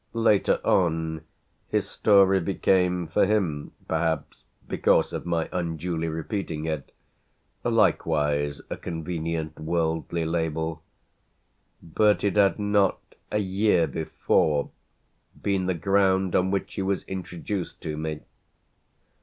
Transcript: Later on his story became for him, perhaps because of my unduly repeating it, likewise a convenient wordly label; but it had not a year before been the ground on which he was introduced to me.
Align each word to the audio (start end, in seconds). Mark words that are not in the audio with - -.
Later 0.13 0.59
on 0.65 1.25
his 1.69 1.87
story 1.87 2.39
became 2.39 3.05
for 3.05 3.27
him, 3.27 3.71
perhaps 3.87 4.41
because 4.67 5.13
of 5.13 5.27
my 5.27 5.47
unduly 5.51 6.07
repeating 6.07 6.65
it, 6.65 6.91
likewise 7.63 8.63
a 8.71 8.77
convenient 8.77 9.59
wordly 9.59 10.25
label; 10.25 10.81
but 11.83 12.23
it 12.23 12.35
had 12.35 12.57
not 12.57 12.97
a 13.31 13.37
year 13.37 13.85
before 13.85 14.71
been 15.39 15.67
the 15.67 15.75
ground 15.75 16.35
on 16.35 16.49
which 16.49 16.73
he 16.73 16.81
was 16.81 17.03
introduced 17.03 17.79
to 17.81 17.95
me. 17.95 18.21